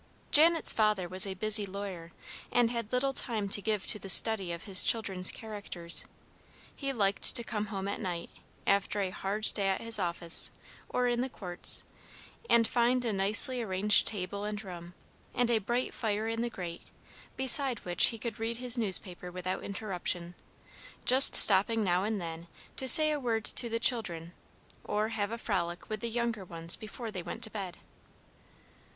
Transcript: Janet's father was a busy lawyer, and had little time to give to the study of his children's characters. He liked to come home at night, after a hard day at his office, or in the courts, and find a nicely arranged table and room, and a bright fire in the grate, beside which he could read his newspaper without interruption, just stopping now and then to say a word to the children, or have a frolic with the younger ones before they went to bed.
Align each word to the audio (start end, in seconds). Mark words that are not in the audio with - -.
Janet's 0.31 0.73
father 0.73 1.07
was 1.07 1.27
a 1.27 1.35
busy 1.35 1.63
lawyer, 1.67 2.11
and 2.51 2.71
had 2.71 2.91
little 2.91 3.13
time 3.13 3.47
to 3.49 3.61
give 3.61 3.85
to 3.85 3.99
the 3.99 4.09
study 4.09 4.51
of 4.51 4.63
his 4.63 4.83
children's 4.83 5.29
characters. 5.29 6.07
He 6.75 6.91
liked 6.91 7.35
to 7.35 7.43
come 7.43 7.67
home 7.67 7.87
at 7.87 7.99
night, 8.01 8.31
after 8.65 8.99
a 9.01 9.11
hard 9.11 9.43
day 9.53 9.67
at 9.69 9.79
his 9.79 9.99
office, 9.99 10.49
or 10.89 11.05
in 11.05 11.21
the 11.21 11.29
courts, 11.29 11.83
and 12.49 12.67
find 12.67 13.05
a 13.05 13.13
nicely 13.13 13.61
arranged 13.61 14.07
table 14.07 14.43
and 14.43 14.63
room, 14.63 14.95
and 15.35 15.51
a 15.51 15.59
bright 15.59 15.93
fire 15.93 16.27
in 16.27 16.41
the 16.41 16.49
grate, 16.49 16.81
beside 17.37 17.85
which 17.85 18.07
he 18.07 18.17
could 18.17 18.39
read 18.39 18.57
his 18.57 18.79
newspaper 18.79 19.31
without 19.31 19.63
interruption, 19.63 20.33
just 21.05 21.35
stopping 21.35 21.83
now 21.83 22.03
and 22.05 22.19
then 22.19 22.47
to 22.75 22.87
say 22.87 23.11
a 23.11 23.19
word 23.19 23.45
to 23.45 23.69
the 23.69 23.77
children, 23.79 24.33
or 24.83 25.09
have 25.09 25.29
a 25.29 25.37
frolic 25.37 25.89
with 25.91 25.99
the 25.99 26.09
younger 26.09 26.43
ones 26.43 26.75
before 26.75 27.11
they 27.11 27.21
went 27.21 27.43
to 27.43 27.51
bed. 27.51 27.77